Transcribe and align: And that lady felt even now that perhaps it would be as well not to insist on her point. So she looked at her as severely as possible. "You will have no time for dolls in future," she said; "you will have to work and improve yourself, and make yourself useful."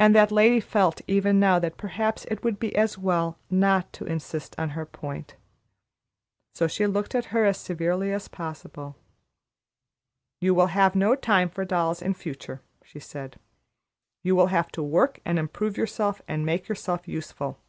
And 0.00 0.16
that 0.16 0.32
lady 0.32 0.58
felt 0.58 1.00
even 1.06 1.38
now 1.38 1.60
that 1.60 1.76
perhaps 1.76 2.24
it 2.24 2.42
would 2.42 2.58
be 2.58 2.74
as 2.74 2.98
well 2.98 3.38
not 3.48 3.92
to 3.92 4.04
insist 4.04 4.56
on 4.58 4.70
her 4.70 4.84
point. 4.84 5.36
So 6.56 6.66
she 6.66 6.88
looked 6.88 7.14
at 7.14 7.26
her 7.26 7.44
as 7.44 7.56
severely 7.58 8.10
as 8.12 8.26
possible. 8.26 8.96
"You 10.40 10.54
will 10.56 10.66
have 10.74 10.96
no 10.96 11.14
time 11.14 11.48
for 11.50 11.64
dolls 11.64 12.02
in 12.02 12.14
future," 12.14 12.62
she 12.82 12.98
said; 12.98 13.38
"you 14.24 14.34
will 14.34 14.48
have 14.48 14.72
to 14.72 14.82
work 14.82 15.20
and 15.24 15.38
improve 15.38 15.76
yourself, 15.76 16.20
and 16.26 16.44
make 16.44 16.66
yourself 16.66 17.06
useful." 17.06 17.60